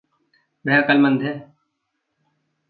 [0.65, 1.33] वह अकलमंद है।